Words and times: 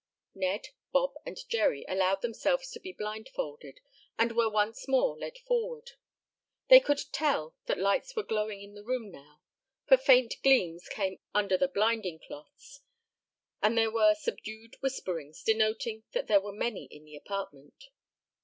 Ned, 0.33 0.69
Bob 0.91 1.13
and 1.27 1.37
Jerry 1.47 1.85
allowed 1.87 2.23
themselves 2.23 2.71
to 2.71 2.79
be 2.79 2.91
blindfolded 2.91 3.81
and 4.17 4.31
were 4.31 4.49
once 4.49 4.87
more 4.87 5.15
led 5.15 5.37
forward. 5.37 5.91
They 6.69 6.79
could 6.79 7.01
tell 7.11 7.55
that 7.67 7.77
lights 7.77 8.15
were 8.15 8.23
glowing 8.23 8.63
in 8.63 8.73
the 8.73 8.83
room 8.83 9.11
now, 9.11 9.41
for 9.85 9.97
faint 9.97 10.33
gleams 10.41 10.89
came 10.89 11.19
under 11.35 11.55
the 11.55 11.67
blinding 11.67 12.17
cloths. 12.17 12.81
And 13.61 13.77
there 13.77 13.91
were 13.91 14.15
subdued 14.15 14.75
whisperings, 14.81 15.43
denoting 15.43 16.01
that 16.13 16.25
there 16.25 16.41
were 16.41 16.51
many 16.51 16.85
in 16.85 17.05
the 17.05 17.15
apartment. 17.15 17.89